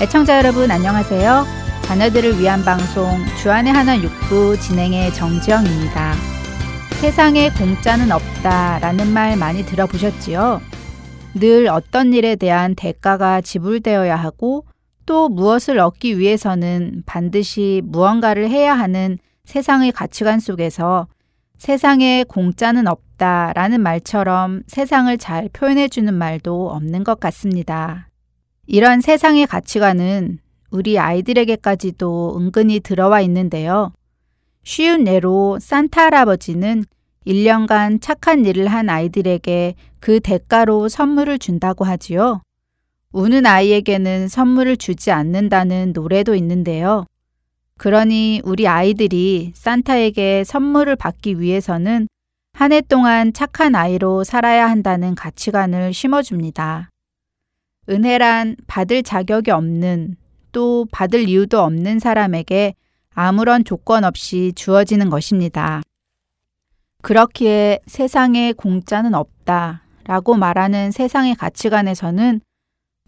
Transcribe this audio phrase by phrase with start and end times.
[0.00, 1.44] 애청자 여러분 안녕하세요.
[1.82, 6.14] 자녀들을 위한 방송 주안의 하나 육부 진행의 정지영입니다.
[7.00, 10.60] 세상에 공짜는 없다라는 말 많이 들어보셨지요?
[11.34, 14.64] 늘 어떤 일에 대한 대가가 지불되어야 하고
[15.04, 21.08] 또 무엇을 얻기 위해서는 반드시 무언가를 해야 하는 세상의 가치관 속에서
[21.56, 28.07] 세상에 공짜는 없다라는 말처럼 세상을 잘 표현해주는 말도 없는 것 같습니다.
[28.70, 30.40] 이런 세상의 가치관은
[30.70, 33.92] 우리 아이들에게까지도 은근히 들어와 있는데요.
[34.62, 36.84] 쉬운 예로 산타 할아버지는
[37.26, 42.42] 1년간 착한 일을 한 아이들에게 그 대가로 선물을 준다고 하지요.
[43.12, 47.06] 우는 아이에게는 선물을 주지 않는다는 노래도 있는데요.
[47.78, 52.06] 그러니 우리 아이들이 산타에게 선물을 받기 위해서는
[52.52, 56.90] 한 해 동안 착한 아이로 살아야 한다는 가치관을 심어줍니다.
[57.88, 60.16] 은혜란 받을 자격이 없는
[60.52, 62.74] 또 받을 이유도 없는 사람에게
[63.14, 65.82] 아무런 조건 없이 주어지는 것입니다.
[67.02, 72.40] 그렇기에 세상에 공짜는 없다 라고 말하는 세상의 가치관에서는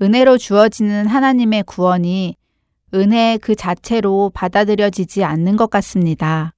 [0.02, 2.36] 은혜로 주어지는 하나님의 구원이
[2.94, 6.52] 은혜 그 자체로 받아들여지지 않는 것 같습니다.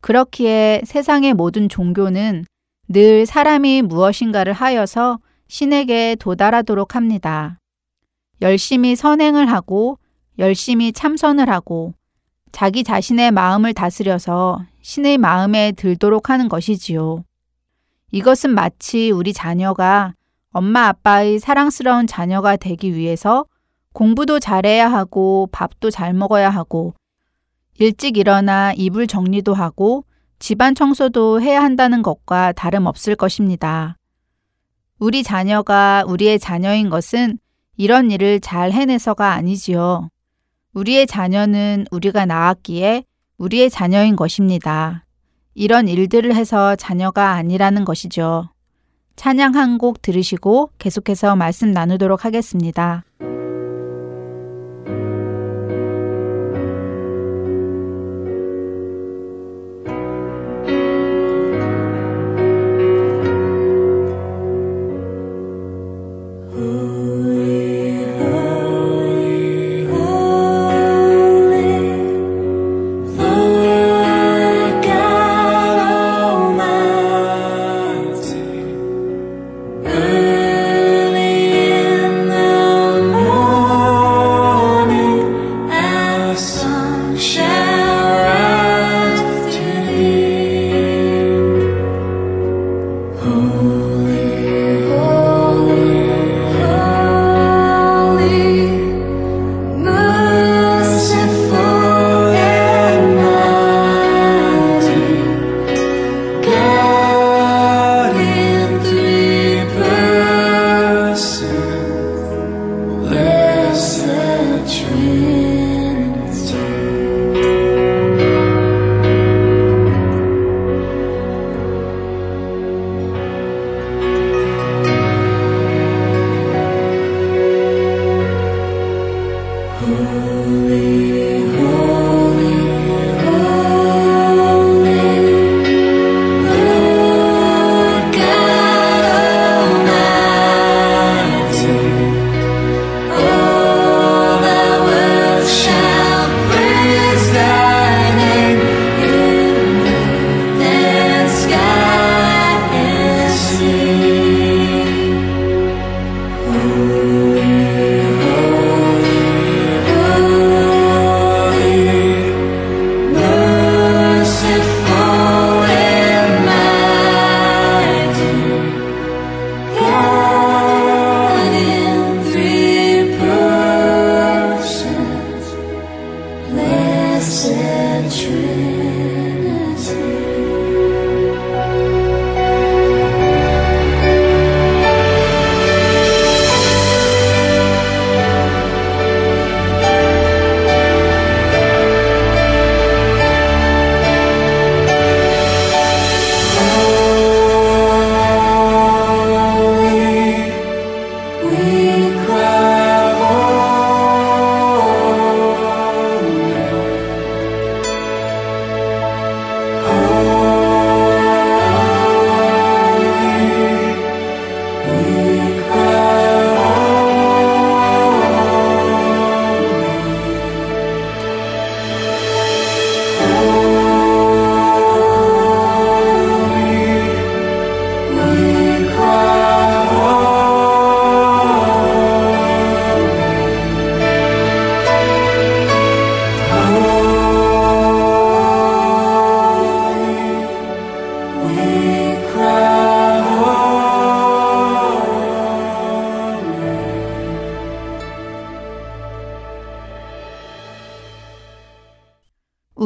[0.00, 2.44] 그렇기에 세상의 모든 종교는
[2.88, 5.18] 늘 사람이 무엇인가를 하여서
[5.52, 7.60] 신에게 도달하도록 합니다.
[8.40, 9.98] 열심히 선행을 하고
[10.38, 11.92] 열심히 참선을 하고
[12.52, 17.24] 자기 자신의 마음을 다스려서 신의 마음에 들도록 하는 것이지요.
[18.12, 20.14] 이것은 마치 우리 자녀가
[20.52, 23.44] 엄마 아빠의 사랑스러운 자녀가 되기 위해서
[23.92, 26.94] 공부도 잘해야 하고 밥도 잘 먹어야 하고
[27.78, 30.06] 일찍 일어나 이불 정리도 하고
[30.38, 33.98] 집안 청소도 해야 한다는 것과 다름없을 것입니다.
[35.02, 37.36] 우리 자녀가 우리의 자녀인 것은
[37.76, 40.08] 이런 일을 잘 해내서가 아니지요.
[40.74, 43.02] 우리의 자녀는 우리가 낳았기에
[43.36, 45.04] 우리의 자녀인 것입니다.
[45.54, 48.50] 이런 일들을 해서 자녀가 아니라는 것이죠.
[49.16, 53.02] 찬양 한 곡 들으시고 계속해서 말씀 나누도록 하겠습니다.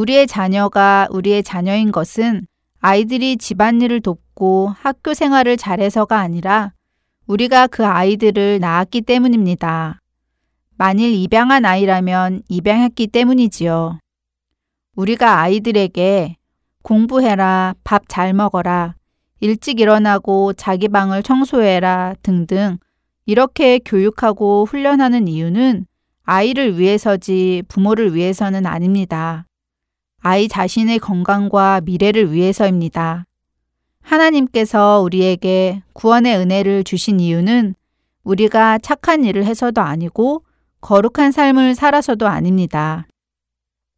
[0.06, 2.46] 우리의 자녀가 우리의 자녀인 것은
[2.78, 6.72] 아이들이 집안일을 돕고 학교 생활을 잘해서가 아니라
[7.26, 10.00] 우리가 그 아이들을 낳았기 때문입니다.
[10.76, 13.98] 만일 입양한 아이라면 입양했기 때문이지요.
[14.94, 16.36] 우리가 아이들에게
[16.82, 18.94] 공부해라, 밥 잘 먹어라,
[19.40, 22.78] 일찍 일어나고 자기 방을 청소해라 등등
[23.24, 25.86] 이렇게 교육하고 훈련하는 이유는
[26.22, 29.46] 아이를 위해서지 부모를 위해서는 아닙니다.
[30.28, 33.26] 아이 자신의 건강과 미래를 위해서입니다.
[34.00, 37.76] 하나님께서 우리에게 구원의 은혜를 주신 이유는
[38.24, 40.42] 우리가 착한 일을 해서도 아니고
[40.80, 43.06] 거룩한 삶을 살아서도 아닙니다.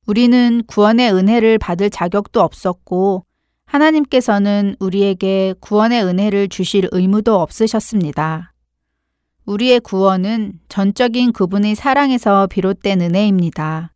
[0.07, 3.25] 우리는 구원의 은혜를 받을 자격도 없었고
[3.65, 8.53] 하나님께서는 우리에게 구원의 은혜를 주실 의무도 없으셨습니다.
[9.47, 13.95] 우리의 구원은 전적인 그분의 사랑에서 비롯된 은혜입니다.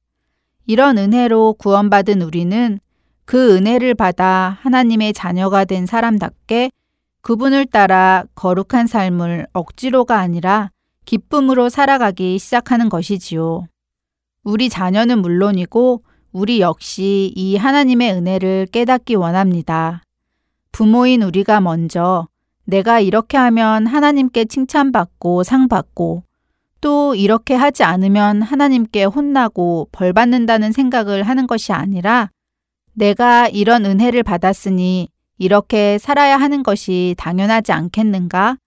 [0.67, 2.79] 이런 은혜로 구원받은 우리는
[3.25, 6.71] 그 은혜를 받아 하나님의 자녀가 된 사람답게
[7.21, 10.71] 그분을 따라 거룩한 삶을 억지로가 아니라
[11.05, 13.67] 기쁨으로 살아가기 시작하는 것이지요.
[14.45, 20.03] 우리 자녀는 물론이고 우리 역시 이 하나님의 은혜를 깨닫기 원합니다.
[20.73, 22.27] 부모인 우리가 먼저
[22.65, 26.25] 내가 이렇게 하면 하나님께 칭찬받고 상받고
[26.83, 32.29] 또 이렇게 하지 않으면 하나님께 혼나고 벌 받는다는 생각을 하는 것이 아니라
[32.93, 35.09] 내가 이런 은혜를 받았으니
[35.39, 38.59] 이렇게 살아야 하는 것이 당연하지 않겠는가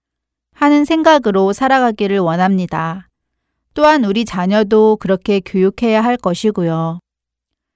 [0.54, 3.08] 하는 생각으로 살아가기를 원합니다.
[3.74, 7.00] 또한 우리 자녀도 그렇게 교육해야 할 것이고요.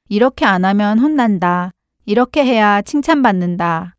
[0.09, 1.71] 이렇게 안 하면 혼난다.
[2.07, 3.95] 이렇게 해야 칭찬받는다.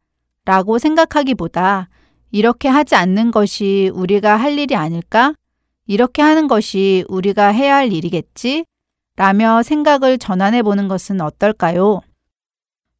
[0.45, 1.89] 라고 생각하기보다
[2.31, 5.35] 이렇게 하지 않는 것이 우리가 할 일이 아닐까?
[5.91, 8.63] 이렇게 하는 것이 우리가 해야 할 일이겠지?
[9.17, 11.99] 라며 생각을 전환해 보는 것은 어떨까요?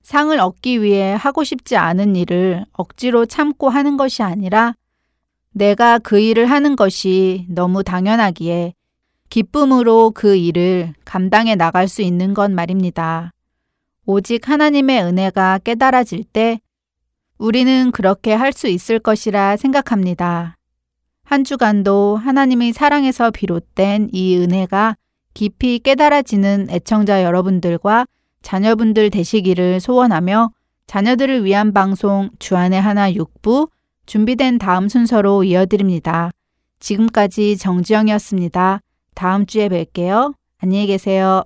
[0.04, 4.74] 상을 얻기 위해 하고 싶지 않은 일을 억지로 참고 하는 것이 아니라
[5.54, 8.74] 내가 그 일을 하는 것이 너무 당연하기에
[9.30, 13.32] 기쁨으로 그 일을 감당해 나갈 수 있는 것 말입니다.
[14.06, 16.60] 오직 하나님의 은혜가 깨달아질 때
[17.38, 20.58] 우리는 그렇게 할 수 있을 것이라 생각합니다.
[21.31, 24.98] 한 주간도 하나님의 사랑에서 비롯된 이 은혜가
[25.33, 28.06] 깊이 깨달아지는 애청자 여러분들과
[28.42, 30.51] 자녀분들 되시기를 소원하며
[30.88, 33.69] 자녀들을 위한 방송 주안의 하나 6부
[34.07, 36.31] 준비된 다음 순서로 이어드립니다.
[36.81, 38.81] 지금까지 정지영이었습니다.
[39.16, 40.33] 다음 주에 뵐게요.
[40.57, 41.45] 안녕히 계세요.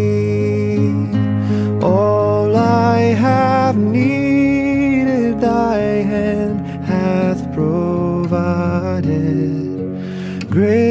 [10.61, 10.90] Provided.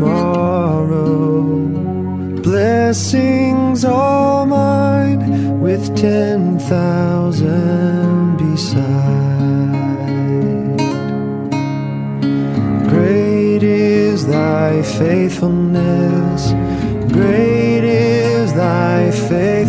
[0.00, 1.68] Tomorrow.
[2.42, 8.80] Blessings all mine with ten thousand beside.
[12.88, 16.52] Great is thy faithfulness.
[17.12, 19.59] Great is thy faithfulness.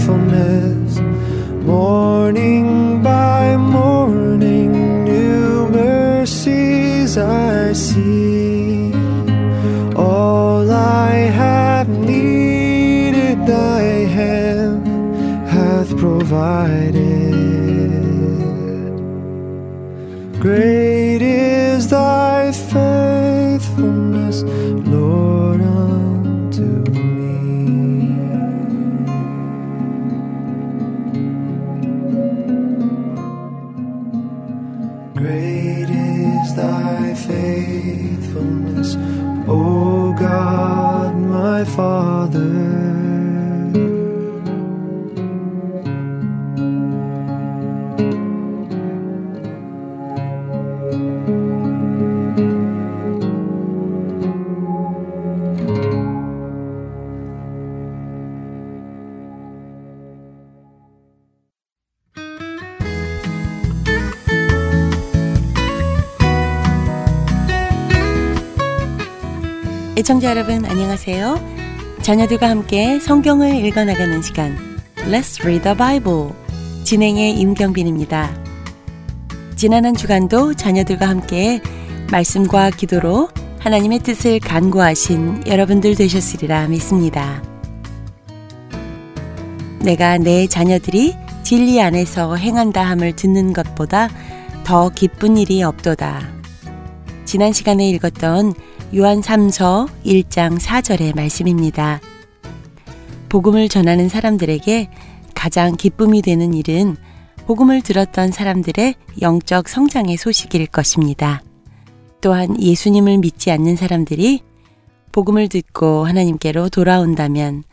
[20.51, 21.31] Great
[70.22, 71.98] 애청자 여러분 안녕하세요.
[72.04, 74.56] 자녀들과 함께 성경을 읽어나가는 시간
[74.98, 76.30] Let's Read the Bible
[76.84, 78.30] 진행의 임경빈입니다.
[79.56, 81.60] 지난 한 주간도 자녀들과 함께
[82.12, 87.42] 말씀과 기도로 하나님의 뜻을 간구하신 여러분들 되셨으리라 믿습니다.
[89.80, 94.08] 내가 내 자녀들이 진리 안에서 행한다 함을 듣는 것보다
[94.63, 96.22] 더 기쁜 일이 없도다.
[97.25, 98.54] 지난 시간에 읽었던
[98.93, 102.01] 요한 3서 1장 4절의 말씀입니다.
[103.29, 104.89] 복음을 전하는 사람들에게
[105.33, 106.98] 가장 기쁨이 되는 일은
[107.45, 111.41] 복음을 들었던 사람들의 영적 성장의 소식일 것입니다.
[112.19, 114.41] 또한 예수님을 믿지 않는 사람들이
[115.13, 117.63] 복음을 듣고 하나님께로 돌아온다면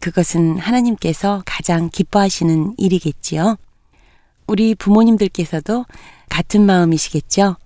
[0.00, 3.56] 그것은 하나님께서 가장 기뻐하시는 일이겠지요.
[4.46, 5.86] 우리 부모님들께서도
[6.28, 7.56] 같은 마음이시겠죠.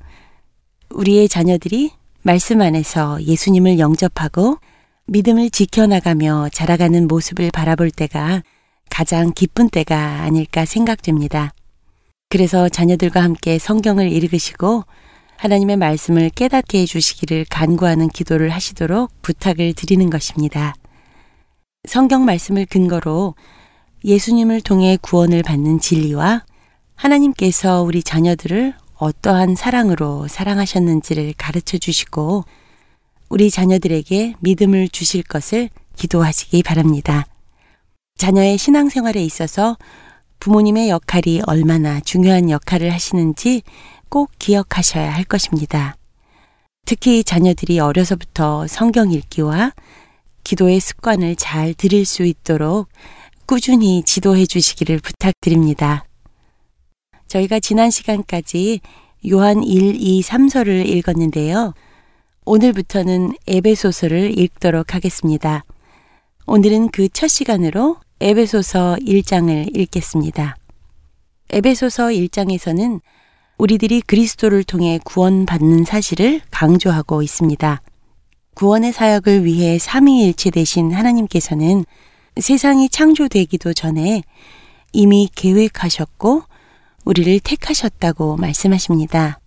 [0.90, 1.90] 우리의 자녀들이
[2.24, 4.58] 말씀 안에서 예수님을 영접하고
[5.06, 8.44] 믿음을 지켜나가며 자라가는 모습을 바라볼 때가
[8.88, 11.52] 가장 기쁜 때가 아닐까 생각됩니다.
[12.28, 14.84] 그래서 자녀들과 함께 성경을 읽으시고
[15.36, 20.74] 하나님의 말씀을 깨닫게 해주시기를 간구하는 기도를 하시도록 부탁을 드리는 것입니다.
[21.88, 23.34] 성경 말씀을 근거로
[24.04, 26.44] 예수님을 통해 구원을 받는 진리와
[26.94, 32.44] 하나님께서 우리 자녀들을 어떠한 사랑으로 사랑하셨는지를 가르쳐 주시고
[33.30, 37.26] 우리 자녀들에게 믿음을 주실 것을 기도하시기 바랍니다.
[38.16, 39.76] 자녀의 신앙생활에 있어서
[40.38, 43.62] 부모님의 역할이 얼마나 중요한 역할을 하시는지
[44.08, 45.96] 꼭 기억하셔야 할 것입니다.
[46.86, 49.72] 특히 자녀들이 어려서부터 성경 읽기와
[50.44, 52.88] 기도의 습관을 잘 들일 수 있도록
[53.46, 56.04] 꾸준히 지도해 주시기를 부탁드립니다.
[57.32, 58.80] 저희가 지난 시간까지
[59.30, 61.72] 요한 1, 2, 3서를 읽었는데요.
[62.44, 65.64] 오늘부터는 에베소서를 읽도록 하겠습니다.
[66.46, 70.56] 오늘은 그 첫 시간으로 에베소서 1장을 읽겠습니다.
[71.48, 73.00] 에베소서 1장에서는
[73.56, 77.80] 우리들이 그리스도를 통해 구원받는 사실을 강조하고 있습니다.
[78.54, 81.86] 구원의 사역을 위해 삼위일체 되신 하나님께서는
[82.38, 84.22] 세상이 창조되기도 전에
[84.92, 86.42] 이미 계획하셨고
[87.04, 89.40] 우리를 택하셨다고 말씀하십니다.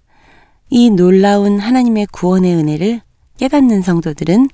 [0.70, 3.02] 이 놀라운 하나님의 구원의 은혜를
[3.38, 4.50] 깨닫는 성도들은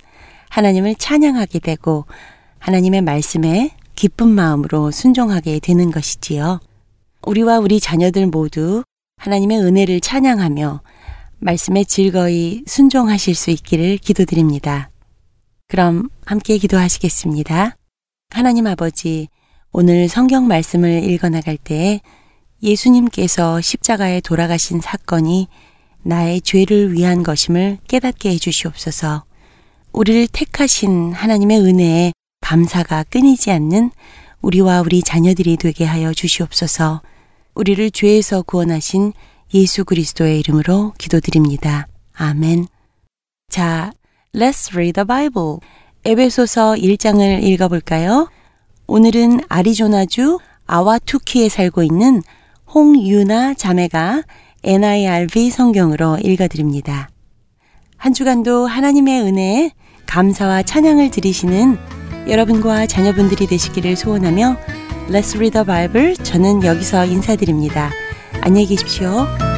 [0.50, 2.05] 하나님을 찬양하게 되고
[2.60, 6.60] 하나님의 말씀에 기쁜 마음으로 순종하게 되는 것이지요.
[7.25, 8.84] 우리와 우리 자녀들 모두
[9.17, 10.81] 하나님의 은혜를 찬양하며
[11.39, 14.89] 말씀에 즐거이 순종하실 수 있기를 기도드립니다.
[15.67, 17.75] 그럼 함께 기도하시겠습니다.
[18.29, 19.27] 하나님 아버지,
[19.72, 22.01] 오늘 성경 말씀을 읽어 나갈 때
[22.63, 25.48] 예수님께서 십자가에 돌아가신 사건이
[26.03, 29.24] 나의 죄를 위한 것임을 깨닫게 해주시옵소서.
[29.94, 33.91] 우리를 택하신 하나님의 은혜에 감사가 끊이지 않는
[34.41, 37.01] 우리와 우리 자녀들이 되게 하여 주시옵소서.
[37.53, 39.13] 우리를 죄에서 구원하신
[39.53, 41.88] 예수 그리스도의 이름으로 기도드립니다.
[42.13, 42.68] 아멘.
[43.50, 43.91] 자,
[44.34, 45.58] Let's read the Bible.
[46.06, 48.30] 에베소서 1장을 읽어볼까요?
[48.88, 52.24] 오늘은 아리조나주 아와투키에 살고 있는
[52.74, 54.24] 홍유나 자매가
[54.63, 57.10] NIRV 성경으로 읽어드립니다.
[57.98, 59.72] 한 주간도 하나님의 은혜에
[60.06, 61.78] 감사와 찬양을 드리시는
[62.28, 64.58] 여러분과 자녀분들이 되시기를 소원하며
[65.10, 67.92] Let's Read the Bible 저는 여기서 인사드립니다.
[68.42, 69.50] 안녕히 계십시오.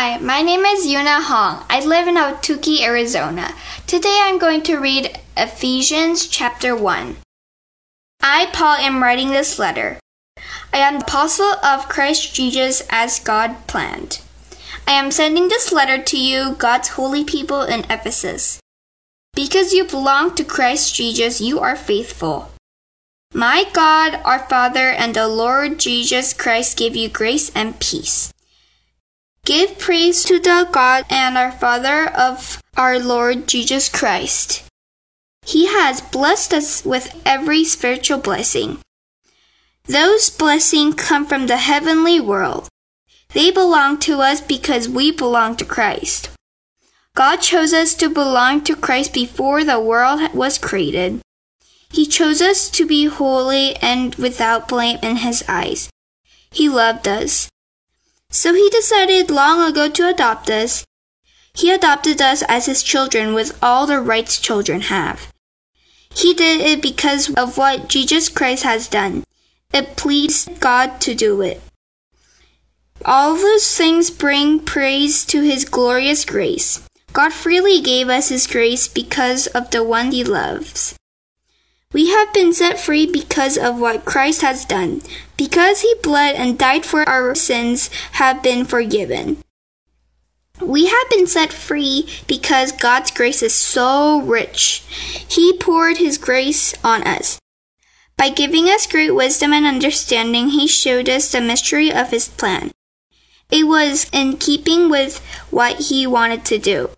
[0.00, 1.62] Hi, my name is Yuna Hong.
[1.68, 3.54] I live in Ahwatukee, Arizona.
[3.86, 7.18] Today I'm going to read Ephesians chapter 1.
[8.22, 9.98] I, Paul, am writing this letter.
[10.72, 14.22] I am the apostle of Christ Jesus as God planned.
[14.88, 18.58] I am sending this letter to you, God's holy people in Ephesus.
[19.34, 22.50] Because you belong to Christ Jesus, you are faithful.
[23.34, 28.32] My God, our Father, and the Lord Jesus Christ give you grace and peace.
[29.44, 34.64] Give praise to the God and our Father of our Lord Jesus Christ.
[35.44, 38.78] He has blessed us with every spiritual blessing.
[39.86, 42.68] Those blessings come from the heavenly world.
[43.32, 46.30] They belong to us because we belong to Christ.
[47.16, 51.20] God chose us to belong to Christ before the world was created.
[51.90, 55.90] He chose us to be holy and without blame in His eyes.
[56.52, 57.49] He loved us.
[58.30, 60.86] So He decided long ago to adopt us.
[61.52, 65.32] He adopted us as His children with all the rights children have.
[66.14, 69.24] He did it because of what Jesus Christ has done.
[69.72, 71.60] It pleased God to do it.
[73.04, 76.82] All those things bring praise to His glorious grace.
[77.12, 80.96] God freely gave us His grace because of the one He loves.
[81.92, 85.02] We have been set free because of what Christ has done.
[85.36, 89.38] Because He bled and died for our sins have been forgiven.
[90.60, 94.84] We have been set free because God's grace is so rich.
[95.28, 97.40] He poured His grace on us.
[98.16, 102.70] By giving us great wisdom and understanding, He showed us the mystery of His plan.
[103.50, 105.18] It was in keeping with
[105.50, 106.90] what He wanted to do.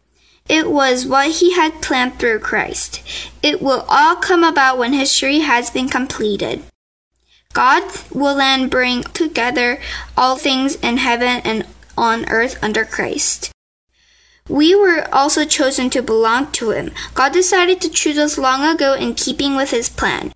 [0.48, 3.02] It was what He had planned through Christ.
[3.42, 6.62] It will all come about when history has been completed.
[7.52, 9.78] God will then bring together
[10.16, 13.50] all things in heaven and on earth under Christ.
[14.48, 16.92] We were also chosen to belong to Him.
[17.14, 20.32] God decided to choose us long ago in keeping with His plan.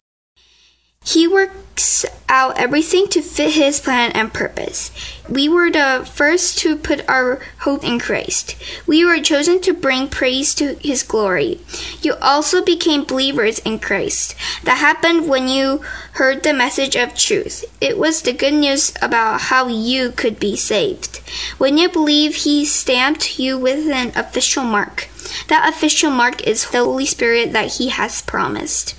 [1.07, 4.91] He works out everything to fit His plan and purpose.
[5.29, 8.57] We were the first to put our hope in Christ.
[8.89, 11.61] We were chosen to bring praise to His glory.
[12.03, 14.35] You also became believers in Christ.
[14.65, 15.83] That happened when you
[16.15, 17.65] heard the message of truth.
[17.81, 21.19] It was the good news about how you could be saved.
[21.59, 25.09] When you believe, He stamped you with an official mark.
[25.47, 28.97] That official mark is the Holy Spirit that He has promised.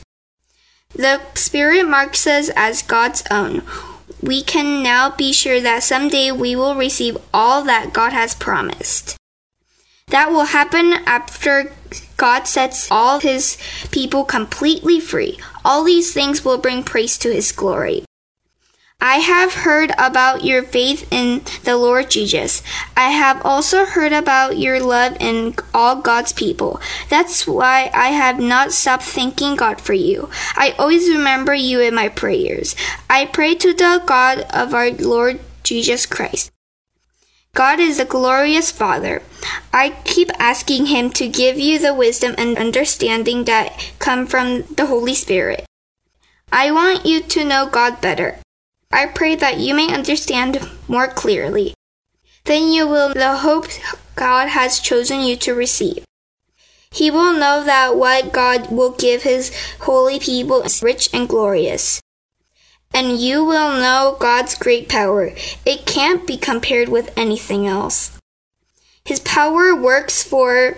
[0.98, 3.62] The Spirit marks us as God's own.
[4.22, 9.16] We can now be sure that someday we will receive all that God has promised.
[10.08, 11.72] That will happen after
[12.18, 13.60] God sets all His
[13.92, 15.38] people completely free.
[15.64, 18.07] All these things will bring praise to His glory.
[19.00, 22.64] I have heard about your faith in the Lord Jesus.
[22.96, 26.82] I have also heard about your love in all God's people.
[27.08, 30.30] That's why I have not stopped thanking God for you.
[30.56, 32.76] I always remember you in my prayers.
[33.08, 36.52] I pray to the God of our Lord Jesus Christ.
[37.54, 39.22] God is a glorious Father.
[39.72, 44.88] I keep asking Him to give you the wisdom and understanding that come from the
[44.88, 45.66] Holy Spirit.
[46.52, 48.40] I want you to know God better.
[48.92, 51.74] I pray that you may understand more clearly.
[52.46, 53.68] Then you will the hope
[54.16, 56.06] God has chosen you to receive.
[56.90, 62.02] He will know that what God will give his holy people is rich and glorious.
[62.94, 65.34] And you will know God's great power.
[65.66, 68.18] It can't be compared with anything else.
[69.04, 70.78] His power works for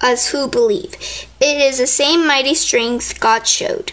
[0.00, 0.94] us who believe.
[1.40, 3.92] It is the same mighty strength God showed.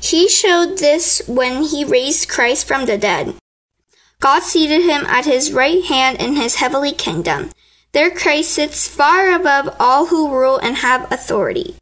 [0.00, 3.34] He showed this when he raised Christ from the dead.
[4.20, 7.50] God seated him at his right hand in his heavenly kingdom.
[7.92, 11.76] There Christ sits far above all who rule and have authority.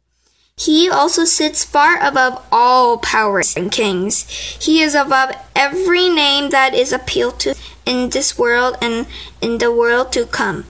[0.55, 4.29] He also sits far above all powers and kings.
[4.61, 9.07] He is above every name that is appealed to in this world and
[9.41, 10.65] in the world to come.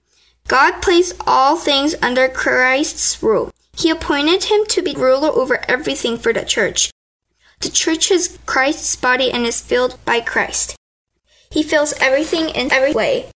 [0.48, 3.52] God placed all things under Christ's rule.
[3.76, 6.93] He appointed him to be ruler over everything for the church.
[7.64, 10.76] The church is Christ's body and is filled by Christ.
[11.50, 13.30] He fills everything in every way.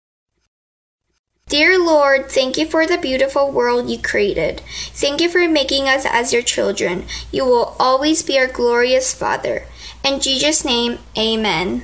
[1.48, 4.60] Dear Lord, thank you for the beautiful world you created.
[4.92, 7.06] Thank you for making us as your children.
[7.32, 9.64] You will always be our glorious Father.
[10.04, 11.84] In Jesus' name, amen.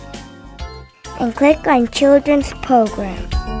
[1.21, 3.60] and click on Children's Program.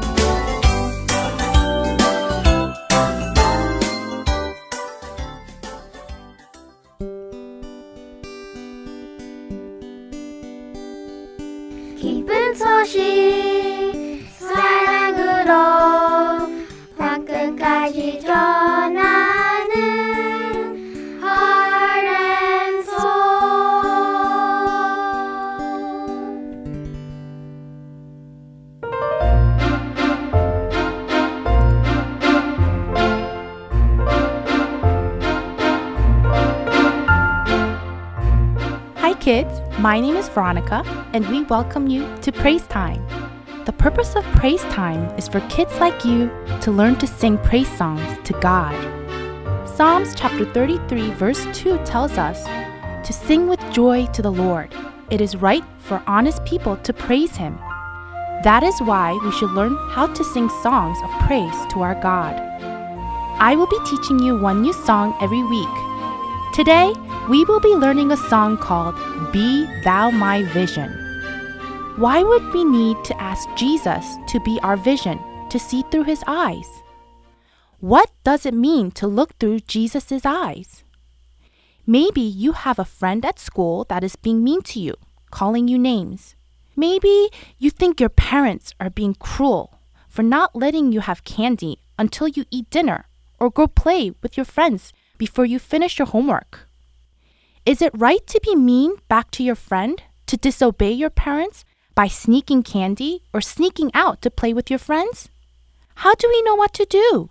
[39.81, 43.03] My name is Veronica, and we welcome you to Praise Time.
[43.65, 46.29] The purpose of Praise Time is for kids like you
[46.61, 48.75] to learn to sing praise songs to God.
[49.67, 52.43] Psalms chapter 33, verse 2 tells us
[53.07, 54.71] to sing with joy to the Lord.
[55.09, 57.57] It is right for honest people to praise Him.
[58.43, 62.35] That is why we should learn how to sing songs of praise to our God.
[63.39, 65.75] I will be teaching you one new song every week.
[66.53, 66.93] Today,
[67.29, 68.95] we will be learning a song called
[69.31, 70.89] Be Thou My Vision.
[71.97, 76.23] Why would we need to ask Jesus to be our vision, to see through his
[76.25, 76.67] eyes?
[77.79, 80.83] What does it mean to look through Jesus' eyes?
[81.85, 84.95] Maybe you have a friend at school that is being mean to you,
[85.29, 86.35] calling you names.
[86.75, 87.29] Maybe
[87.59, 89.79] you think your parents are being cruel
[90.09, 93.05] for not letting you have candy until you eat dinner
[93.39, 96.67] or go play with your friends before you finish your homework.
[97.63, 102.07] Is it right to be mean back to your friend, to disobey your parents by
[102.07, 105.29] sneaking candy or sneaking out to play with your friends?
[105.95, 107.29] How do we know what to do?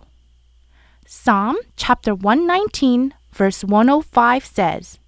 [1.05, 4.99] Psalm chapter 119, verse 105 says,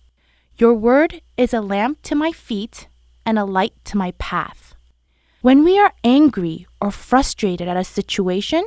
[0.58, 2.90] Your word is a lamp to my feet
[3.26, 4.76] and a light to my path.
[5.42, 8.66] When we are angry or frustrated at a situation,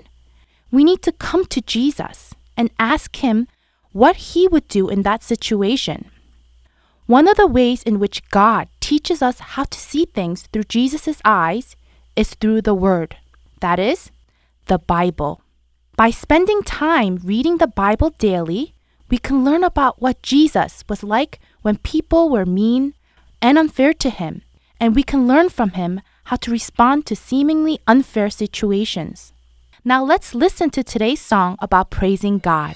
[0.71, 3.47] we need to come to Jesus and ask Him
[3.93, 6.11] what He would do in that situation.
[7.07, 11.21] One of the ways in which God teaches us how to see things through Jesus'
[11.25, 11.77] eyes
[12.17, 13.17] is through the Word,
[13.61, 14.11] that is,
[14.67, 15.41] the Bible.
[15.97, 18.75] By spending time reading the Bible daily,
[19.09, 22.95] we can learn about what Jesus was like when people were mean
[23.41, 24.43] and unfair to him,
[24.81, 29.33] and we can learn from him how to respond to seemingly unfair situations.
[29.85, 32.75] Now let's listen to today's song about praising God.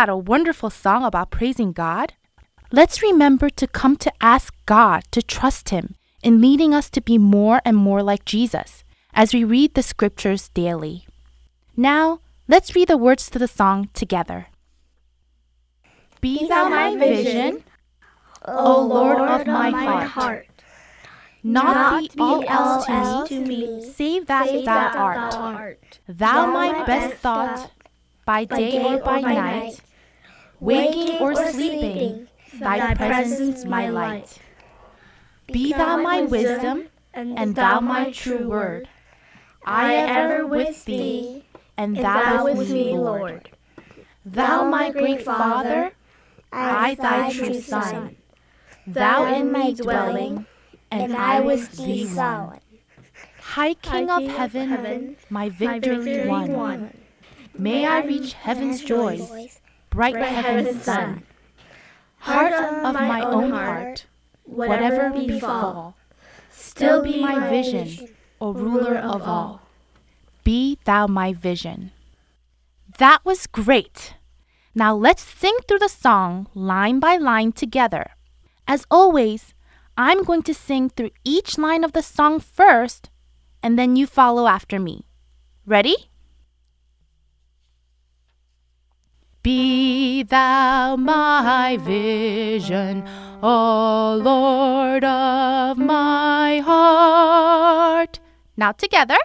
[0.00, 2.14] That a wonderful song about praising God?
[2.72, 7.18] Let's remember to come to ask God to trust Him in leading us to be
[7.18, 8.82] more and more like Jesus
[9.12, 11.06] as we read the scriptures daily.
[11.76, 14.46] Now, let's read the words to the song together.
[16.22, 17.62] Be thou my vision,
[18.46, 20.48] O Lord of my heart.
[21.42, 25.98] Not be all else to me, save that thou art.
[26.08, 27.70] Thou my best thought,
[28.24, 29.80] by day or by night,
[30.60, 34.38] waking or sleeping, thy presence my light.
[35.46, 38.88] Be thou my wisdom, and thou my true word.
[39.64, 41.44] I ever with thee,
[41.76, 43.50] and thou with me, Lord.
[44.24, 45.92] Thou my great Father,
[46.52, 48.16] I thy true Son.
[48.86, 50.46] Thou in me dwelling,
[50.90, 52.60] and I with thee one.
[53.40, 56.96] High King of heaven, my victory won.
[57.58, 59.59] May I reach heaven's joys,
[59.90, 61.24] bright heaven's sun.
[62.18, 62.52] Heart
[62.84, 64.06] of my own heart,
[64.44, 65.96] whatever befall,
[66.50, 68.08] still be my vision,
[68.40, 69.62] O ruler of all.
[70.44, 71.92] Be thou my vision.
[72.98, 74.14] That was great.
[74.74, 78.10] Now let's sing through the song line by line together.
[78.68, 79.54] As always,
[79.96, 83.10] I'm going to sing through each line of the song first,
[83.62, 85.06] and then you follow after me.
[85.66, 86.09] Ready?
[89.42, 93.08] Be thou my vision,
[93.42, 98.20] O Lord of my heart.
[98.58, 99.16] Now together.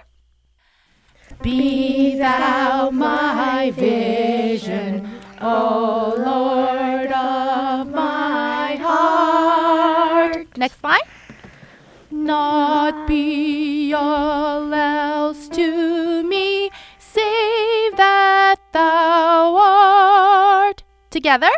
[1.41, 5.05] Be thou my vision,
[5.41, 10.57] O Lord of my heart.
[10.57, 11.01] Next line.
[12.09, 19.84] Not be all else to me, save that thou art.
[21.25, 21.49] Together.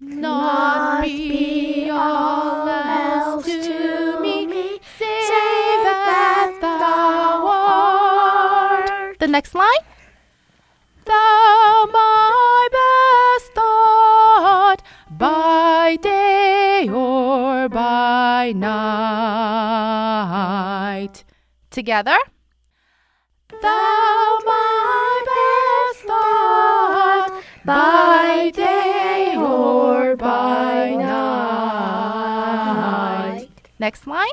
[0.00, 9.20] Not be all else to me, save that thou art.
[9.20, 9.84] The next line.
[11.04, 18.82] Thou my best thought by day or by night.
[21.70, 22.18] Together.
[23.62, 25.05] Thou my
[27.66, 31.18] by day or by night.
[33.80, 34.30] Next line.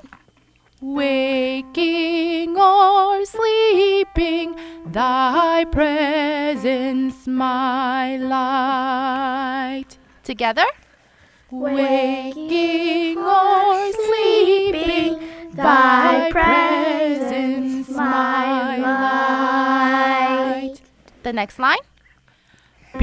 [0.80, 9.98] Waking or sleeping, thy presence my light.
[10.24, 10.67] Together.
[11.50, 15.19] Waking or sleeping,
[15.54, 20.80] thy presence my light.
[21.24, 21.80] The next line.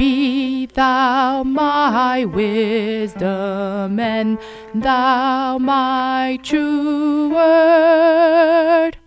[0.01, 4.39] Be thou my wisdom and
[4.73, 8.97] thou my true word.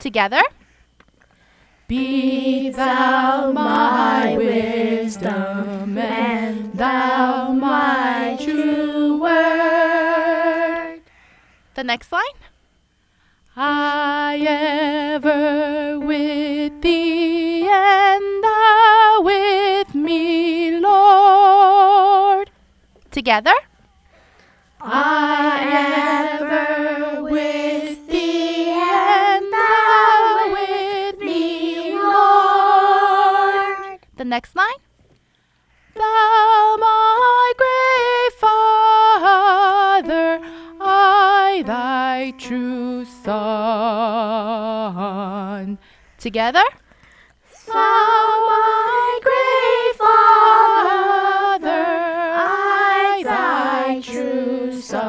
[0.00, 0.42] Together.
[1.86, 11.02] Be thou my wisdom and thou my true word.
[11.76, 12.24] The next line.
[13.54, 18.75] I ever with thee and thou
[20.06, 22.50] me, Lord.
[23.10, 23.52] Together.
[24.80, 33.98] I ever with thee and thou with me, Lord.
[34.16, 34.78] The next line.
[35.94, 40.40] Thou my great Father,
[40.80, 43.26] I thy true Son.
[46.18, 46.62] Together.
[47.66, 51.86] Thou my great Father,
[52.38, 55.06] I thy true Son.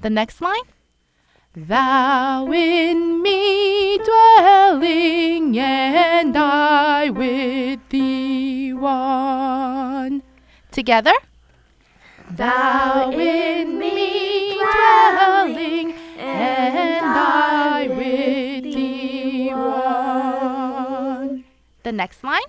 [0.00, 0.62] The next line.
[1.56, 10.22] Thou in me dwelling, and I with thee one.
[10.72, 11.14] Together.
[12.30, 18.63] Thou in me dwelling, and I with
[21.84, 22.40] The next line.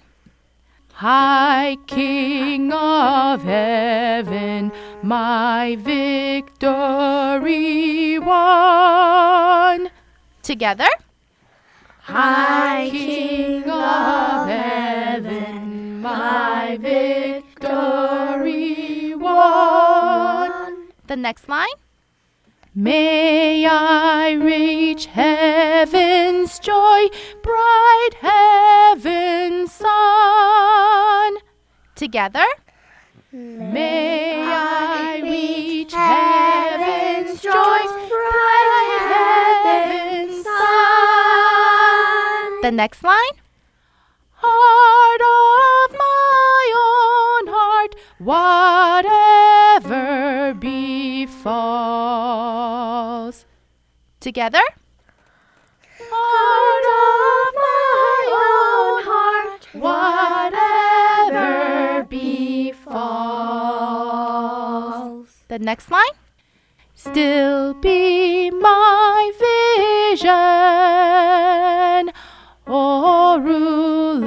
[0.94, 4.72] High King of heaven,
[5.04, 6.58] my victory
[8.18, 9.90] won.
[10.42, 10.88] Together.
[12.00, 17.56] High King of heaven, my victory
[19.16, 20.88] won.
[21.08, 21.68] The next line.
[22.78, 27.08] May I reach heaven's joy,
[27.42, 31.38] bright heaven's sun.
[31.96, 32.44] Together.
[33.32, 39.00] May I reach heaven's joy, bright
[39.64, 42.62] heaven's sun.
[42.62, 43.40] The next line.
[44.46, 47.92] Heart of my own heart,
[49.80, 51.46] whatever befalls.
[54.20, 54.62] Together.
[56.12, 59.64] Heart of my own heart,
[61.34, 62.90] whatever befalls.
[65.48, 66.04] The next line.
[66.98, 69.32] Still be my
[70.10, 70.26] vision,
[72.68, 74.26] O ruler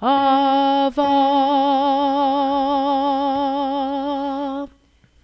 [0.00, 1.32] of all.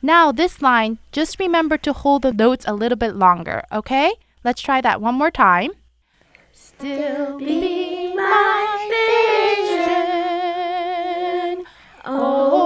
[0.01, 4.15] Now, this line, just remember to hold the notes a little bit longer, okay?
[4.45, 5.73] Let's try that one more time.
[6.53, 8.89] Still be my
[11.57, 11.67] vision,
[12.07, 12.58] O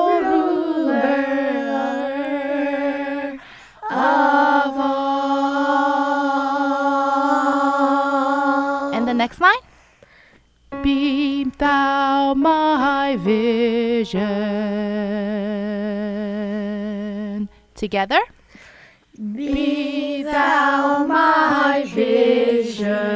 [9.23, 9.65] next line?
[10.83, 14.19] Be thou my vision.
[17.77, 18.21] Together?
[19.15, 23.13] Be thou my vision.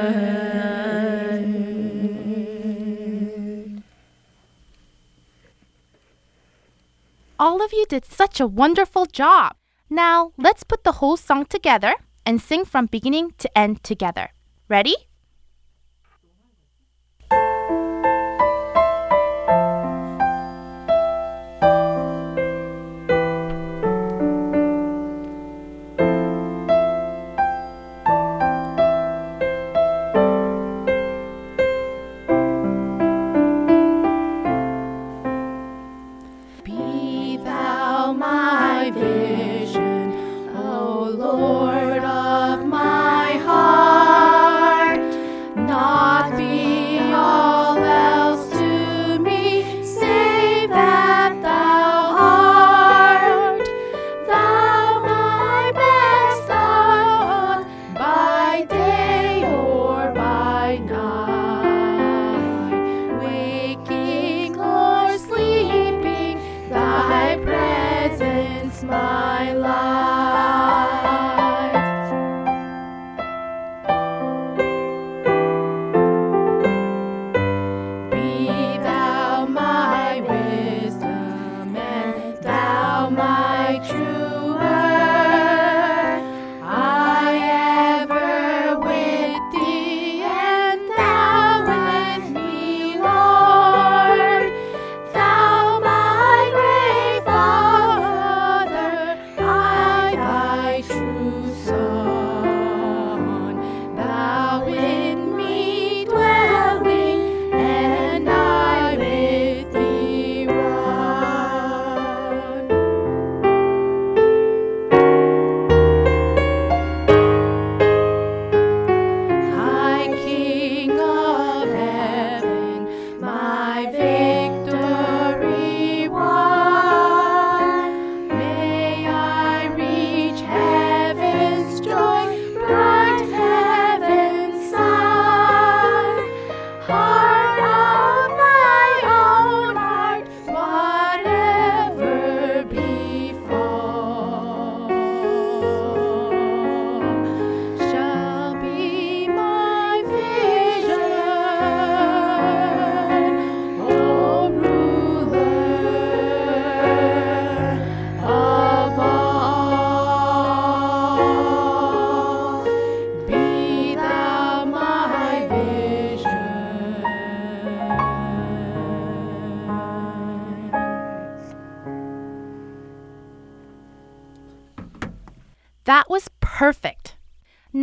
[7.38, 9.56] All of you did such a wonderful job.
[9.90, 11.94] Now, let's put the whole song together
[12.24, 14.30] and sing from beginning to end together.
[14.68, 15.05] Ready?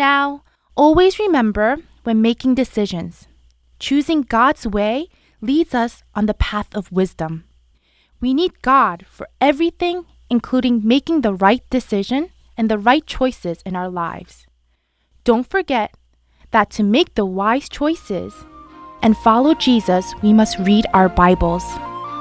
[0.04, 0.43] Now,
[0.76, 3.30] always remember when making decisions,
[3.80, 5.08] choosing God's way
[5.39, 7.45] leads us on the path of wisdom.
[8.20, 13.78] We need God for everything, including making the right decision and the right choices in
[13.78, 14.45] our lives.
[15.24, 15.95] Don't forget
[16.51, 18.34] that to make the wise choices
[19.01, 21.64] and follow Jesus, we must read our Bibles.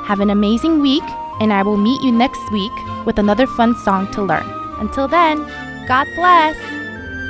[0.06, 1.08] Have an amazing week,
[1.40, 2.76] and I will meet you next week
[3.06, 4.46] with another fun song to learn.
[4.78, 5.42] Until then,
[5.88, 6.71] God bless.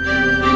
[0.02, 0.51] Be thou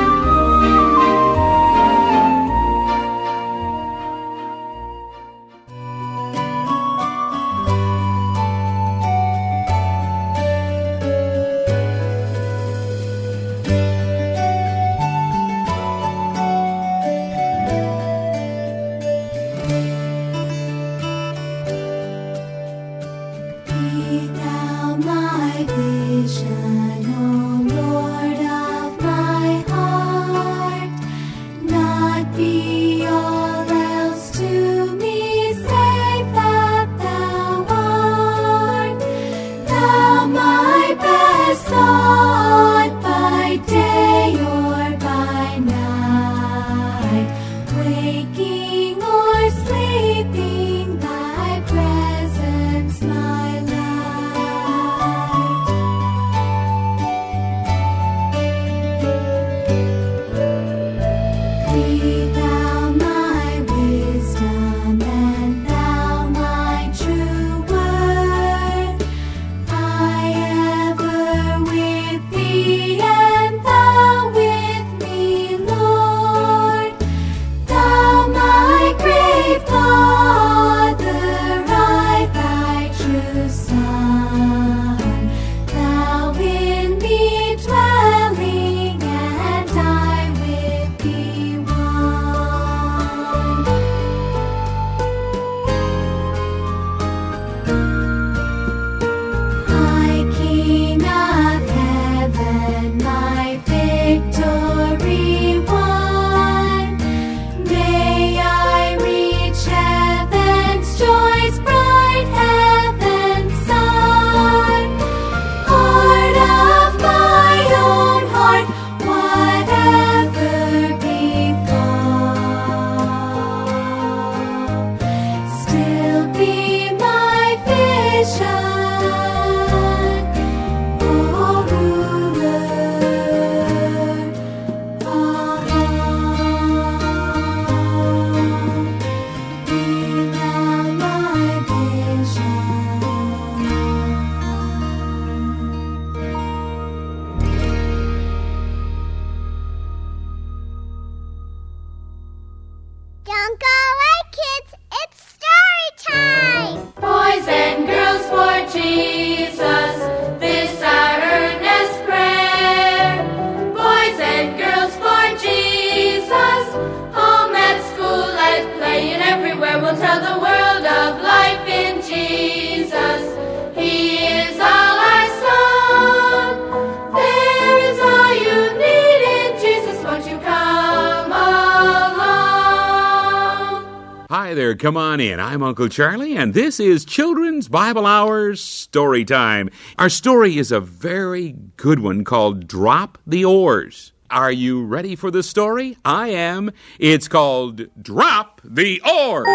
[185.57, 189.71] I'm Uncle Charlie, and this is Children's Bible Hours Story Time.
[189.99, 194.13] Our story is a very good one called Drop the Oars.
[194.31, 195.97] Are you ready for the story?
[196.05, 196.73] I am.
[196.99, 199.47] It's called Drop the Oars.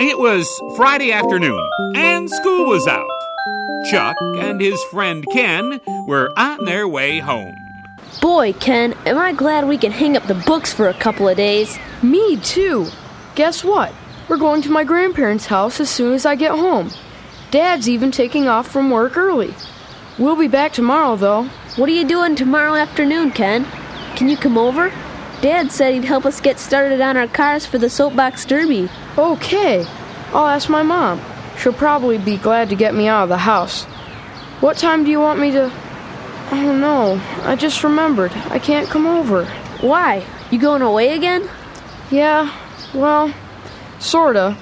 [0.00, 3.06] It was Friday afternoon, and school was out.
[3.92, 7.54] Chuck and his friend Ken were on their way home.
[8.18, 11.36] Boy, Ken, am I glad we can hang up the books for a couple of
[11.36, 11.78] days.
[12.02, 12.88] Me too.
[13.36, 13.94] Guess what?
[14.28, 16.90] We're going to my grandparents' house as soon as I get home.
[17.50, 19.54] Dad's even taking off from work early.
[20.18, 21.44] We'll be back tomorrow, though.
[21.76, 23.64] What are you doing tomorrow afternoon, Ken?
[24.16, 24.92] Can you come over?
[25.40, 28.90] Dad said he'd help us get started on our cars for the soapbox derby.
[29.16, 29.86] Okay.
[30.32, 31.20] I'll ask my mom.
[31.58, 33.84] She'll probably be glad to get me out of the house.
[34.60, 35.72] What time do you want me to.
[36.52, 38.32] Oh no, I just remembered.
[38.50, 39.44] I can't come over.
[39.80, 40.26] Why?
[40.50, 41.48] You going away again?
[42.10, 42.52] Yeah,
[42.92, 43.32] well,
[44.00, 44.56] sorta.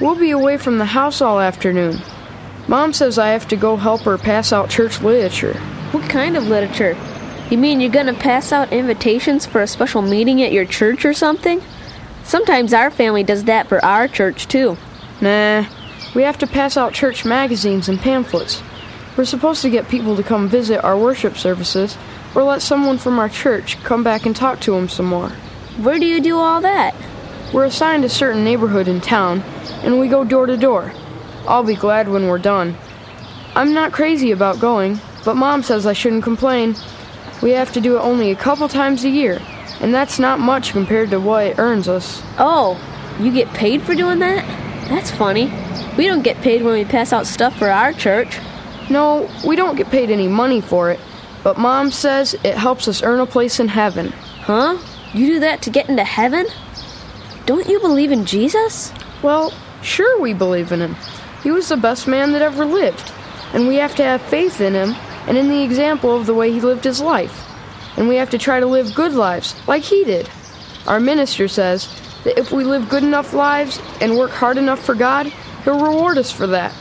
[0.00, 2.00] We'll be away from the house all afternoon.
[2.68, 5.54] Mom says I have to go help her pass out church literature.
[5.92, 6.96] What kind of literature?
[7.50, 11.14] You mean you're gonna pass out invitations for a special meeting at your church or
[11.14, 11.62] something?
[12.22, 14.76] Sometimes our family does that for our church too.
[15.20, 15.64] Nah,
[16.14, 18.62] we have to pass out church magazines and pamphlets.
[19.16, 21.96] We're supposed to get people to come visit our worship services
[22.34, 25.28] or let someone from our church come back and talk to them some more.
[25.80, 26.94] Where do you do all that?
[27.52, 29.42] We're assigned a certain neighborhood in town
[29.84, 30.92] and we go door to door.
[31.46, 32.76] I'll be glad when we're done.
[33.54, 36.74] I'm not crazy about going, but Mom says I shouldn't complain.
[37.40, 39.40] We have to do it only a couple times a year,
[39.80, 42.22] and that's not much compared to what it earns us.
[42.38, 42.80] Oh,
[43.20, 44.44] you get paid for doing that?
[44.88, 45.52] That's funny.
[45.96, 48.38] We don't get paid when we pass out stuff for our church.
[48.90, 51.00] No, we don't get paid any money for it,
[51.42, 54.08] but Mom says it helps us earn a place in heaven.
[54.08, 54.78] Huh?
[55.14, 56.46] You do that to get into heaven?
[57.46, 58.92] Don't you believe in Jesus?
[59.22, 60.96] Well, sure we believe in him.
[61.42, 63.12] He was the best man that ever lived,
[63.52, 64.94] and we have to have faith in him
[65.26, 67.46] and in the example of the way he lived his life.
[67.96, 70.28] And we have to try to live good lives, like he did.
[70.86, 71.88] Our minister says
[72.24, 75.26] that if we live good enough lives and work hard enough for God,
[75.64, 76.74] he'll reward us for that.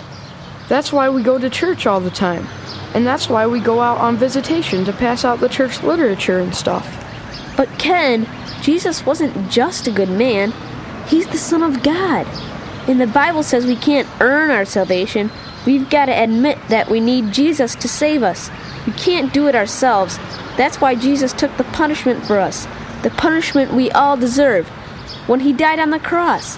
[0.67, 2.47] That's why we go to church all the time.
[2.93, 6.55] And that's why we go out on visitation to pass out the church literature and
[6.55, 6.99] stuff.
[7.57, 8.27] But Ken,
[8.61, 10.53] Jesus wasn't just a good man.
[11.07, 12.27] He's the Son of God.
[12.87, 15.31] And the Bible says we can't earn our salvation.
[15.65, 18.49] We've got to admit that we need Jesus to save us.
[18.85, 20.17] We can't do it ourselves.
[20.57, 22.67] That's why Jesus took the punishment for us,
[23.01, 24.67] the punishment we all deserve,
[25.27, 26.57] when he died on the cross.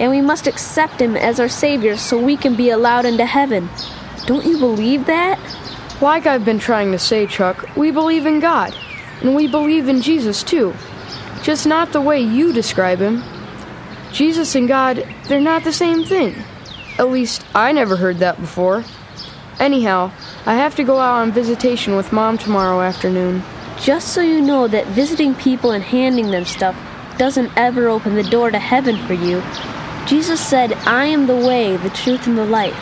[0.00, 3.68] And we must accept him as our Savior so we can be allowed into heaven.
[4.26, 5.38] Don't you believe that?
[6.00, 8.74] Like I've been trying to say, Chuck, we believe in God.
[9.20, 10.74] And we believe in Jesus too.
[11.42, 13.22] Just not the way you describe him.
[14.10, 16.34] Jesus and God, they're not the same thing.
[16.98, 18.84] At least, I never heard that before.
[19.58, 20.12] Anyhow,
[20.46, 23.42] I have to go out on visitation with Mom tomorrow afternoon.
[23.78, 26.76] Just so you know that visiting people and handing them stuff
[27.18, 29.42] doesn't ever open the door to heaven for you.
[30.06, 32.76] Jesus said, I am the way, the truth, and the life.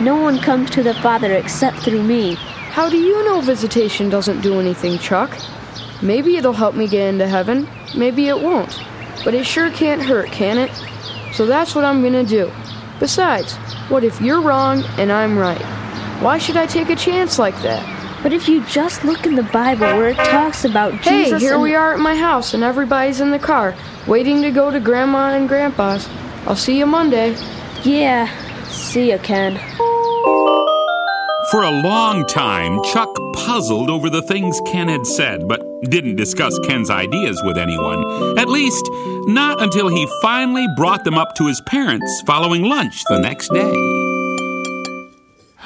[0.00, 2.34] No one comes to the Father except through me.
[2.34, 5.36] How do you know visitation doesn't do anything, Chuck?
[6.02, 8.80] Maybe it'll help me get into heaven, maybe it won't.
[9.24, 10.70] But it sure can't hurt, can it?
[11.32, 12.50] So that's what I'm gonna do.
[12.98, 13.54] Besides,
[13.88, 15.62] what if you're wrong and I'm right?
[16.20, 18.22] Why should I take a chance like that?
[18.22, 21.40] But if you just look in the Bible where it talks about Jesus.
[21.42, 23.74] Hey, here we are at my house and everybody's in the car,
[24.06, 26.08] waiting to go to Grandma and Grandpa's.
[26.46, 27.36] I'll see you Monday.
[27.84, 28.28] Yeah,
[28.66, 29.58] see you, Ken.
[31.50, 36.58] For a long time, Chuck puzzled over the things Ken had said, but didn't discuss
[36.60, 38.38] Ken's ideas with anyone.
[38.38, 38.88] At least,
[39.26, 43.72] not until he finally brought them up to his parents following lunch the next day.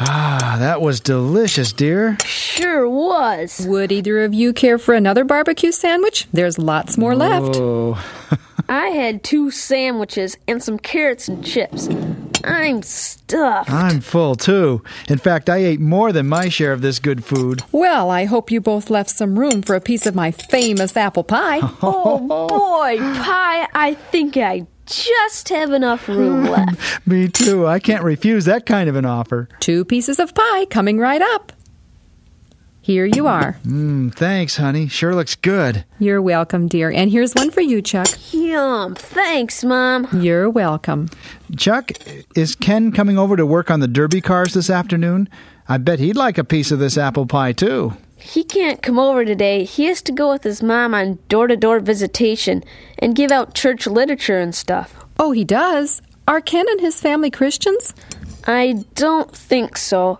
[0.00, 2.16] Ah, that was delicious, dear.
[2.24, 3.64] Sure was.
[3.68, 6.28] Would either of you care for another barbecue sandwich?
[6.32, 7.58] There's lots more left.
[8.68, 11.88] I had two sandwiches and some carrots and chips.
[12.44, 13.70] I'm stuffed.
[13.70, 14.82] I'm full too.
[15.08, 17.62] In fact, I ate more than my share of this good food.
[17.72, 21.24] Well, I hope you both left some room for a piece of my famous apple
[21.24, 21.60] pie.
[21.82, 27.06] Oh boy, pie, I think I just have enough room left.
[27.06, 27.66] Me too.
[27.66, 29.48] I can't refuse that kind of an offer.
[29.60, 31.52] Two pieces of pie coming right up.
[32.89, 33.59] Here you are.
[33.66, 34.89] Mmm, thanks, honey.
[34.89, 35.84] Sure looks good.
[35.99, 36.91] You're welcome, dear.
[36.91, 38.09] And here's one for you, Chuck.
[38.32, 38.95] Yum.
[38.95, 40.09] Thanks, Mom.
[40.11, 41.11] You're welcome.
[41.55, 41.93] Chuck,
[42.34, 45.28] is Ken coming over to work on the derby cars this afternoon?
[45.68, 47.93] I bet he'd like a piece of this apple pie, too.
[48.16, 49.64] He can't come over today.
[49.64, 52.64] He has to go with his mom on door to door visitation
[52.99, 54.97] and give out church literature and stuff.
[55.18, 56.01] Oh, he does?
[56.26, 57.93] Are Ken and his family Christians?
[58.47, 60.18] I don't think so.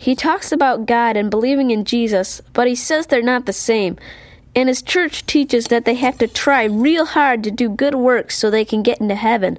[0.00, 3.98] He talks about God and believing in Jesus, but he says they're not the same.
[4.54, 8.38] And his church teaches that they have to try real hard to do good works
[8.38, 9.58] so they can get into heaven.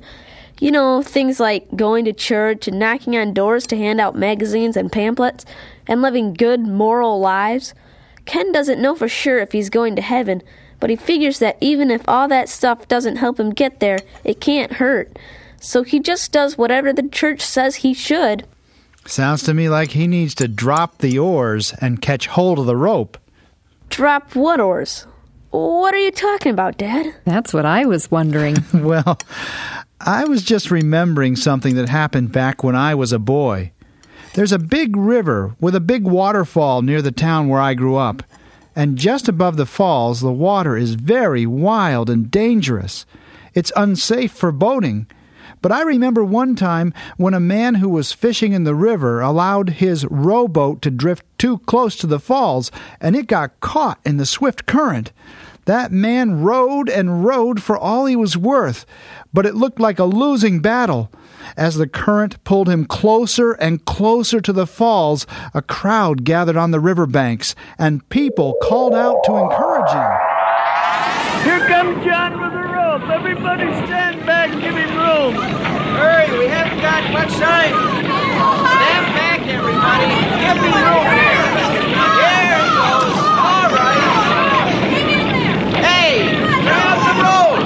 [0.60, 4.78] You know, things like going to church and knocking on doors to hand out magazines
[4.78, 5.46] and pamphlets
[5.88, 7.74] and living good, moral lives.
[8.26, 10.42] Ken doesn't know for sure if he's going to heaven,
[10.80, 14.40] but he figures that even if all that stuff doesn't help him get there, it
[14.40, 15.18] can't hurt.
[15.60, 18.46] So he just does whatever the church says he should.
[19.06, 22.78] Sounds to me like he needs to drop the oars and catch hold of the
[22.78, 23.18] rope.
[23.90, 25.08] Drop what oars?
[25.52, 27.16] What are you talking about, Dad?
[27.26, 28.58] That's what I was wondering.
[28.74, 29.18] well,
[30.00, 33.72] I was just remembering something that happened back when I was a boy.
[34.36, 38.22] There's a big river with a big waterfall near the town where I grew up.
[38.76, 43.06] And just above the falls, the water is very wild and dangerous.
[43.56, 45.08] It's unsafe for boating.
[45.62, 49.70] But I remember one time when a man who was fishing in the river allowed
[49.70, 54.26] his rowboat to drift too close to the falls, and it got caught in the
[54.26, 55.12] swift current.
[55.66, 58.86] That man rowed and rowed for all he was worth,
[59.34, 61.12] but it looked like a losing battle.
[61.56, 66.72] As the current pulled him closer and closer to the falls, a crowd gathered on
[66.72, 70.40] the river banks, and people called out to encourage him.
[71.44, 73.10] Here comes John with a rope.
[73.10, 75.36] Everybody stand back, give him room.
[75.36, 77.76] Hurry, we haven't got much time.
[78.00, 80.08] Stand back, everybody.
[80.40, 81.52] Give him room here.
[82.16, 83.12] There he goes.
[83.44, 84.00] All right.
[85.84, 86.32] Hey,
[86.64, 86.80] the
[87.20, 87.60] rope.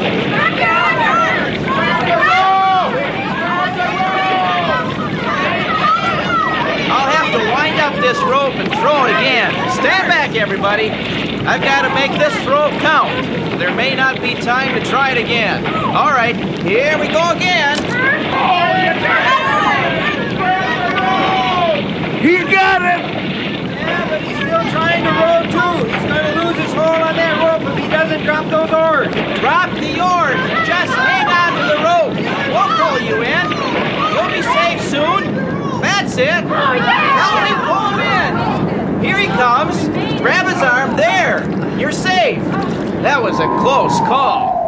[6.89, 9.53] I'll have to wind up this rope and throw it again.
[9.69, 11.32] Stand back, everybody.
[11.45, 13.59] I've got to make this throw count.
[13.59, 15.65] There may not be time to try it again.
[15.93, 17.75] All right, here we go again.
[22.23, 23.03] He's got it!
[23.75, 25.83] Yeah, but he's still trying to row too.
[25.91, 29.11] He's going to lose his hold on that rope if he doesn't drop those oars.
[29.43, 30.39] Drop the oars.
[30.63, 32.15] Just hang on to the rope.
[32.55, 33.45] We'll pull you in.
[34.15, 35.35] You'll be safe soon.
[35.83, 36.47] That's it.
[36.47, 38.22] Oh, Help me pull him in.
[39.03, 39.87] Here he comes.
[40.19, 40.95] Grab his arm.
[40.95, 41.77] There.
[41.77, 42.41] You're safe.
[43.03, 44.63] That was a close call.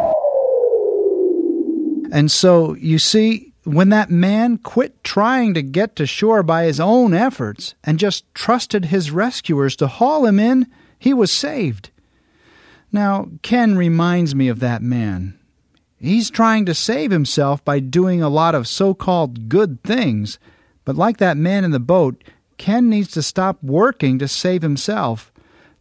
[2.12, 6.78] And so, you see, when that man quit trying to get to shore by his
[6.78, 10.66] own efforts and just trusted his rescuers to haul him in,
[10.98, 11.90] he was saved.
[12.92, 15.38] Now, Ken reminds me of that man.
[15.98, 20.38] He's trying to save himself by doing a lot of so called good things,
[20.84, 22.22] but like that man in the boat,
[22.58, 25.32] Ken needs to stop working to save himself.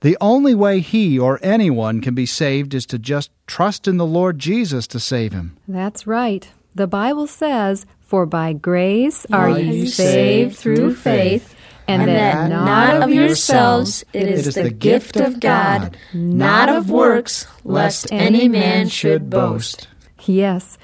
[0.01, 4.05] The only way he or anyone can be saved is to just trust in the
[4.05, 5.57] Lord Jesus to save him.
[5.67, 6.47] That's right.
[6.75, 11.55] The Bible says, For by grace are Are you saved through faith,
[11.87, 16.89] and, and that, that not of yourselves, it is the gift of God, not of
[16.89, 19.87] works, lest any man should boast.
[20.25, 20.77] Yes.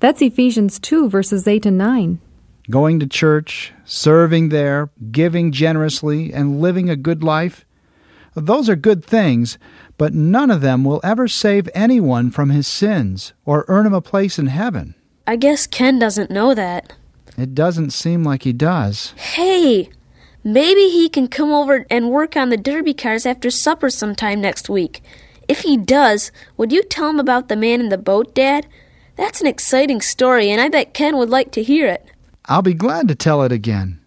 [0.00, 2.20] That's Ephesians 2, verses 8 and 9.
[2.70, 7.64] Going to church, serving there, giving generously, and living a good life.
[8.34, 9.58] Those are good things,
[9.96, 14.02] but none of them will ever save anyone from his sins or earn him a
[14.02, 14.94] place in heaven.
[15.26, 16.92] I guess Ken doesn't know that.
[17.38, 19.12] It doesn't seem like he does.
[19.16, 19.88] Hey,
[20.44, 24.68] maybe he can come over and work on the derby cars after supper sometime next
[24.68, 25.02] week.
[25.48, 28.66] If he does, would you tell him about the man in the boat, Dad?
[29.16, 32.04] That's an exciting story, and I bet Ken would like to hear it.
[32.48, 34.00] I'll be glad to tell it again.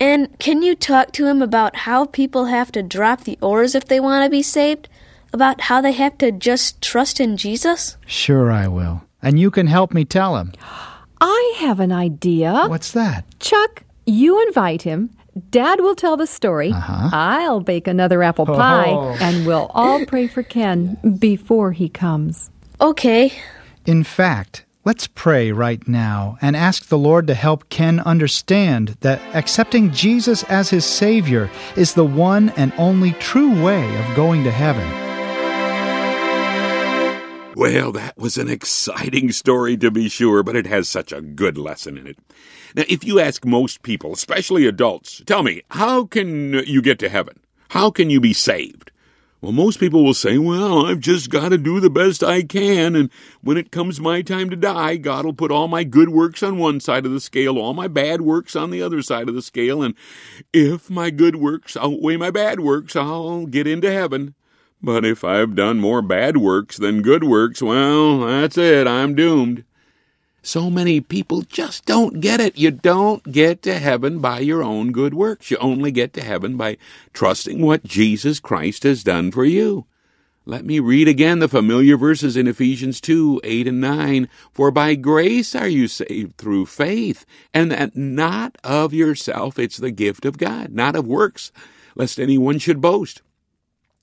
[0.00, 3.86] And can you talk to him about how people have to drop the oars if
[3.86, 4.88] they want to be saved?
[5.32, 7.96] About how they have to just trust in Jesus?
[8.06, 9.02] Sure, I will.
[9.20, 10.52] And you can help me tell him.
[11.20, 12.66] I have an idea.
[12.68, 13.24] What's that?
[13.40, 15.10] Chuck, you invite him.
[15.50, 16.70] Dad will tell the story.
[16.72, 17.10] Uh-huh.
[17.12, 19.16] I'll bake another apple pie, Oh.
[19.20, 22.50] and we'll all pray for Ken before he comes.
[22.80, 23.32] Okay.
[23.86, 29.20] In fact, let's pray right now and ask the Lord to help Ken understand that
[29.36, 34.50] accepting Jesus as his Savior is the one and only true way of going to
[34.50, 34.88] heaven.
[37.54, 41.58] Well, that was an exciting story to be sure, but it has such a good
[41.58, 42.16] lesson in it.
[42.74, 47.10] Now, if you ask most people, especially adults, tell me, how can you get to
[47.10, 47.38] heaven?
[47.68, 48.90] How can you be saved?
[49.40, 52.96] Well, most people will say, well, I've just got to do the best I can,
[52.96, 53.08] and
[53.40, 56.58] when it comes my time to die, God will put all my good works on
[56.58, 59.42] one side of the scale, all my bad works on the other side of the
[59.42, 59.94] scale, and
[60.52, 64.34] if my good works outweigh my bad works, I'll get into heaven.
[64.82, 69.62] But if I've done more bad works than good works, well, that's it, I'm doomed.
[70.48, 72.56] So many people just don't get it.
[72.56, 75.50] You don't get to heaven by your own good works.
[75.50, 76.78] You only get to heaven by
[77.12, 79.84] trusting what Jesus Christ has done for you.
[80.46, 84.28] Let me read again the familiar verses in Ephesians 2 8 and 9.
[84.50, 89.90] For by grace are you saved through faith, and that not of yourself, it's the
[89.90, 91.52] gift of God, not of works,
[91.94, 93.20] lest anyone should boast.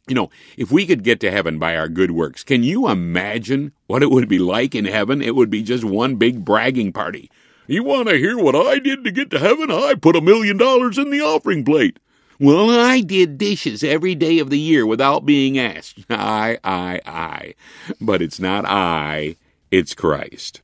[0.07, 3.71] You know, if we could get to heaven by our good works, can you imagine
[3.87, 5.21] what it would be like in heaven?
[5.21, 7.31] It would be just one big bragging party.
[7.65, 9.71] You want to hear what I did to get to heaven?
[9.71, 11.97] I put a million dollars in the offering plate.
[12.39, 16.05] Well, I did dishes every day of the year without being asked.
[16.09, 17.55] I, I, I.
[17.99, 19.37] But it's not I,
[19.71, 20.61] it's Christ.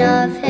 [0.00, 0.49] Am one